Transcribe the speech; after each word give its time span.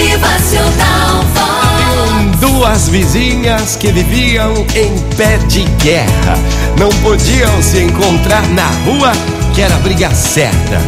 Motivacional 0.00 1.22
Vox. 1.34 2.40
Duas 2.40 2.88
vizinhas 2.88 3.76
que 3.76 3.92
viviam 3.92 4.54
em 4.74 4.98
pé 5.14 5.36
de 5.46 5.60
guerra 5.82 6.38
não 6.78 6.88
podiam 7.02 7.62
se 7.62 7.82
encontrar 7.82 8.42
na 8.48 8.66
rua, 8.86 9.12
que 9.54 9.60
era 9.60 9.74
briga 9.76 10.10
certa. 10.14 10.80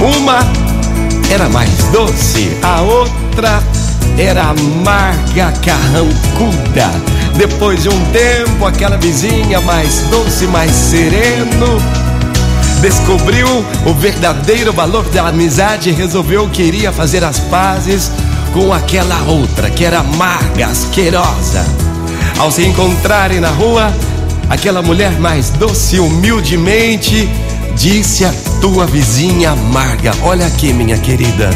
Uma 0.00 0.38
era 1.28 1.48
mais 1.48 1.70
doce, 1.90 2.56
a 2.62 2.82
outra 2.82 3.60
era 4.16 4.50
amarga, 4.50 5.52
carrancuda. 5.64 6.88
Depois 7.36 7.82
de 7.82 7.88
um 7.88 8.04
tempo, 8.12 8.64
aquela 8.64 8.96
vizinha 8.96 9.60
mais 9.62 10.02
doce, 10.02 10.46
mais 10.46 10.70
sereno, 10.70 11.82
descobriu 12.80 13.46
o 13.84 13.94
verdadeiro 13.94 14.72
valor 14.72 15.04
da 15.10 15.28
amizade 15.28 15.90
e 15.90 15.92
resolveu 15.92 16.48
que 16.48 16.62
iria 16.62 16.92
fazer 16.92 17.24
as 17.24 17.38
pazes 17.38 18.10
com 18.52 18.72
aquela 18.72 19.22
outra, 19.24 19.70
que 19.70 19.84
era 19.84 20.00
amarga, 20.00 20.66
asquerosa. 20.66 21.64
Ao 22.38 22.50
se 22.50 22.64
encontrarem 22.66 23.40
na 23.40 23.50
rua, 23.50 23.92
aquela 24.48 24.82
mulher 24.82 25.12
mais 25.18 25.50
doce, 25.50 25.98
humildemente, 25.98 27.28
disse 27.74 28.24
à 28.24 28.32
tua 28.60 28.86
vizinha 28.86 29.50
amarga: 29.50 30.12
Olha 30.22 30.46
aqui, 30.46 30.72
minha 30.72 30.98
querida. 30.98 31.50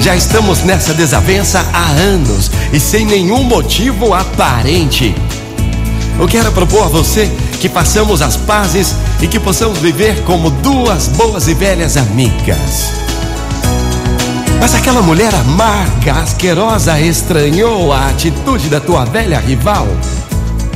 Já 0.00 0.14
estamos 0.14 0.62
nessa 0.62 0.92
desavença 0.92 1.64
há 1.72 1.86
anos 1.92 2.50
e 2.72 2.78
sem 2.78 3.06
nenhum 3.06 3.42
motivo 3.42 4.12
aparente. 4.12 5.14
Eu 6.18 6.28
quero 6.28 6.52
propor 6.52 6.84
a 6.84 6.88
você 6.88 7.30
que 7.56 7.68
façamos 7.68 8.22
as 8.22 8.36
pazes 8.36 8.94
e 9.20 9.26
que 9.26 9.40
possamos 9.40 9.78
viver 9.78 10.22
como 10.24 10.50
duas 10.50 11.08
boas 11.08 11.48
e 11.48 11.54
velhas 11.54 11.96
amigas. 11.96 12.92
Mas 14.60 14.74
aquela 14.74 15.02
mulher 15.02 15.34
amarga, 15.34 16.14
asquerosa, 16.14 17.00
estranhou 17.00 17.92
a 17.92 18.08
atitude 18.08 18.68
da 18.68 18.80
tua 18.80 19.04
velha 19.04 19.38
rival 19.38 19.86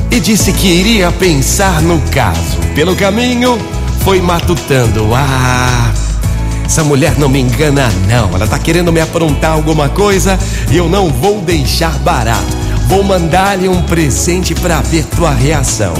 e 0.09 0.19
disse 0.19 0.51
que 0.51 0.67
iria 0.67 1.11
pensar 1.11 1.81
no 1.81 1.99
caso. 2.11 2.57
Pelo 2.75 2.95
caminho, 2.95 3.57
foi 4.03 4.21
matutando. 4.21 5.09
Ah, 5.13 5.91
essa 6.65 6.83
mulher 6.83 7.17
não 7.17 7.29
me 7.29 7.39
engana, 7.39 7.91
não. 8.07 8.33
Ela 8.35 8.47
tá 8.47 8.57
querendo 8.57 8.91
me 8.91 9.01
aprontar 9.01 9.51
alguma 9.51 9.89
coisa 9.89 10.39
e 10.71 10.77
eu 10.77 10.87
não 10.87 11.09
vou 11.09 11.41
deixar 11.41 11.91
barato. 11.99 12.57
Vou 12.87 13.03
mandar-lhe 13.03 13.67
um 13.67 13.81
presente 13.83 14.53
para 14.55 14.81
ver 14.81 15.05
tua 15.05 15.31
reação. 15.31 15.93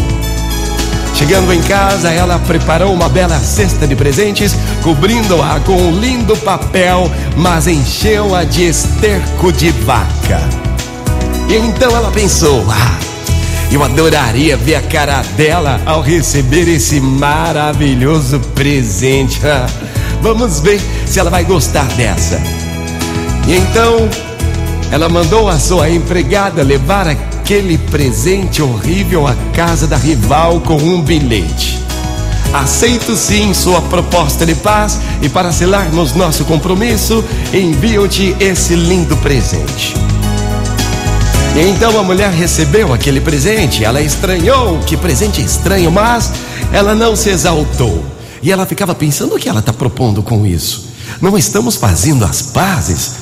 Chegando 1.21 1.53
em 1.53 1.61
casa, 1.61 2.09
ela 2.11 2.39
preparou 2.39 2.91
uma 2.91 3.07
bela 3.07 3.37
cesta 3.39 3.87
de 3.87 3.95
presentes, 3.95 4.55
cobrindo-a 4.81 5.59
com 5.59 5.75
um 5.75 5.99
lindo 5.99 6.35
papel, 6.37 7.09
mas 7.37 7.67
encheu-a 7.67 8.43
de 8.43 8.63
esterco 8.63 9.53
de 9.53 9.69
vaca. 9.69 10.41
E 11.47 11.57
então 11.57 11.95
ela 11.95 12.09
pensou: 12.09 12.65
ah, 12.67 12.97
eu 13.71 13.83
adoraria 13.83 14.57
ver 14.57 14.73
a 14.73 14.81
cara 14.81 15.21
dela 15.37 15.79
ao 15.85 16.01
receber 16.01 16.67
esse 16.67 16.99
maravilhoso 16.99 18.39
presente. 18.55 19.39
Vamos 20.23 20.59
ver 20.59 20.81
se 21.05 21.19
ela 21.19 21.29
vai 21.29 21.43
gostar 21.43 21.85
dessa. 21.89 22.41
E 23.47 23.57
então 23.57 24.09
ela 24.91 25.07
mandou 25.07 25.47
a 25.47 25.59
sua 25.59 25.87
empregada 25.87 26.63
levar 26.63 27.15
aquele 27.51 27.77
presente 27.77 28.61
horrível 28.61 29.27
à 29.27 29.35
casa 29.53 29.85
da 29.85 29.97
rival 29.97 30.61
com 30.61 30.77
um 30.77 31.01
bilhete. 31.01 31.83
Aceito 32.53 33.13
sim 33.13 33.53
sua 33.53 33.81
proposta 33.81 34.45
de 34.45 34.55
paz 34.55 35.01
e 35.21 35.27
para 35.27 35.51
selarmos 35.51 36.13
nosso 36.13 36.45
compromisso, 36.45 37.21
envio-te 37.53 38.33
esse 38.39 38.73
lindo 38.73 39.17
presente. 39.17 39.93
E 41.53 41.59
então 41.67 41.99
a 41.99 42.03
mulher 42.03 42.31
recebeu 42.31 42.93
aquele 42.93 43.19
presente, 43.19 43.83
ela 43.83 44.01
estranhou, 44.01 44.79
que 44.79 44.95
presente 44.95 45.41
estranho, 45.41 45.91
mas 45.91 46.31
ela 46.71 46.95
não 46.95 47.17
se 47.17 47.31
exaltou. 47.31 48.01
E 48.41 48.49
ela 48.49 48.65
ficava 48.65 48.95
pensando 48.95 49.35
o 49.35 49.37
que 49.37 49.49
ela 49.49 49.59
está 49.59 49.73
propondo 49.73 50.23
com 50.23 50.45
isso. 50.45 50.85
Não 51.19 51.37
estamos 51.37 51.75
fazendo 51.75 52.23
as 52.23 52.41
pazes? 52.41 53.15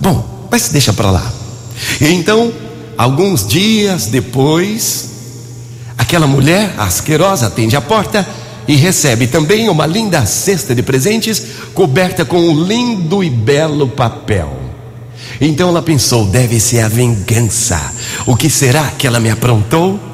Bom, 0.00 0.48
mas 0.50 0.70
deixa 0.70 0.90
para 0.90 1.10
lá. 1.10 1.30
E 2.00 2.06
então, 2.14 2.50
alguns 2.96 3.46
dias 3.46 4.06
depois, 4.06 5.10
aquela 5.96 6.26
mulher 6.26 6.74
asquerosa 6.78 7.46
atende 7.46 7.76
a 7.76 7.80
porta 7.80 8.26
e 8.66 8.76
recebe 8.76 9.26
também 9.26 9.68
uma 9.68 9.86
linda 9.86 10.24
cesta 10.24 10.74
de 10.74 10.82
presentes 10.82 11.42
coberta 11.74 12.24
com 12.24 12.40
um 12.40 12.64
lindo 12.64 13.22
e 13.22 13.28
belo 13.28 13.88
papel. 13.88 14.58
Então 15.40 15.68
ela 15.68 15.82
pensou: 15.82 16.26
deve 16.26 16.60
ser 16.60 16.80
a 16.80 16.88
vingança. 16.88 17.92
O 18.26 18.36
que 18.36 18.48
será 18.48 18.88
que 18.90 19.06
ela 19.06 19.20
me 19.20 19.30
aprontou? 19.30 20.13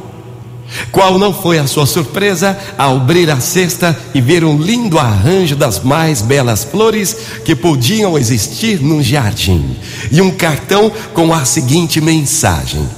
Qual 0.91 1.19
não 1.19 1.33
foi 1.33 1.59
a 1.59 1.67
sua 1.67 1.87
surpresa 1.87 2.57
ao 2.79 2.97
abrir 2.97 3.31
a 3.31 3.41
cesta 3.41 3.99
e 4.15 4.21
ver 4.21 4.45
um 4.45 4.57
lindo 4.57 4.99
arranjo 4.99 5.57
das 5.57 5.81
mais 5.81 6.23
belas 6.23 6.65
flores 6.65 7.17
que 7.45 7.55
podiam 7.55 8.19
existir 8.19 8.81
num 8.81 9.03
jardim 9.03 9.77
e 10.11 10.21
um 10.21 10.31
cartão 10.31 10.91
com 11.13 11.33
a 11.33 11.45
seguinte 11.45 12.01
mensagem: 12.01 12.89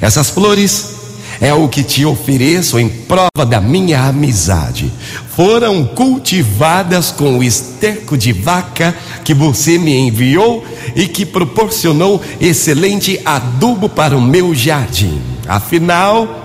Essas 0.00 0.30
flores 0.30 0.94
é 1.40 1.52
o 1.52 1.68
que 1.68 1.82
te 1.82 2.04
ofereço 2.04 2.78
em 2.78 2.88
prova 2.88 3.44
da 3.46 3.60
minha 3.60 4.02
amizade. 4.02 4.92
Foram 5.36 5.84
cultivadas 5.84 7.10
com 7.10 7.38
o 7.38 7.42
esterco 7.44 8.16
de 8.16 8.32
vaca 8.32 8.94
que 9.24 9.34
você 9.34 9.78
me 9.78 9.96
enviou 9.96 10.64
e 10.94 11.08
que 11.08 11.26
proporcionou 11.26 12.22
excelente 12.40 13.20
adubo 13.24 13.88
para 13.88 14.16
o 14.16 14.22
meu 14.22 14.54
jardim. 14.54 15.20
Afinal, 15.46 16.43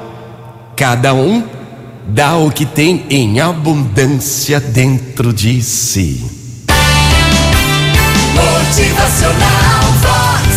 Cada 0.79 1.13
um 1.13 1.43
dá 2.07 2.37
o 2.37 2.49
que 2.49 2.65
tem 2.65 3.05
em 3.09 3.41
abundância 3.41 4.61
dentro 4.61 5.33
de 5.33 5.61
si. 5.61 6.25
Motivacional 8.33 9.83
Vox, 9.99 10.47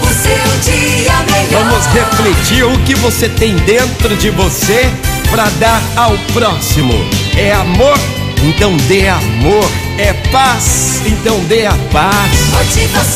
o 0.00 0.06
seu 0.14 0.72
dia 0.72 1.12
melhor. 1.30 1.62
Vamos 1.62 1.84
refletir 1.88 2.64
o 2.64 2.78
que 2.86 2.94
você 2.94 3.28
tem 3.28 3.54
dentro 3.54 4.16
de 4.16 4.30
você 4.30 4.90
para 5.30 5.44
dar 5.60 5.82
ao 5.94 6.16
próximo. 6.32 6.94
É 7.36 7.52
amor? 7.52 7.98
Então 8.42 8.74
dê 8.88 9.08
amor. 9.08 9.70
É 9.98 10.14
paz? 10.32 11.02
Então 11.04 11.38
dê 11.40 11.66
a 11.66 11.74
paz. 11.92 12.30
Motivacional 12.50 13.15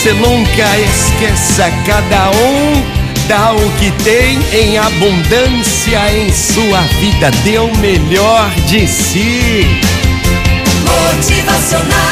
você 0.00 0.14
nunca 0.14 0.78
esqueça 0.78 1.70
cada 1.84 2.30
um 2.30 2.82
dá 3.28 3.52
o 3.52 3.70
que 3.72 3.90
tem 4.02 4.38
em 4.50 4.78
abundância 4.78 6.10
em 6.14 6.32
sua 6.32 6.80
vida. 7.00 7.30
Dê 7.44 7.58
o 7.58 7.70
melhor 7.76 8.48
de 8.66 8.88
si. 8.88 9.66
Motivacional. 10.86 12.10